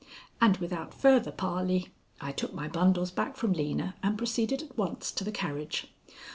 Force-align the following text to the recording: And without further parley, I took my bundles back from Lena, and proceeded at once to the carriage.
And 0.41 0.57
without 0.57 0.95
further 0.95 1.31
parley, 1.31 1.89
I 2.19 2.31
took 2.31 2.55
my 2.55 2.67
bundles 2.67 3.11
back 3.11 3.37
from 3.37 3.53
Lena, 3.53 3.93
and 4.01 4.17
proceeded 4.17 4.63
at 4.63 4.75
once 4.75 5.11
to 5.11 5.23
the 5.23 5.31
carriage. 5.31 5.93